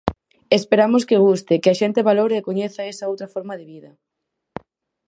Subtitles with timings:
[0.57, 3.91] Esperamos que guste, que a xente valore e coñeza esa outra forma de vida.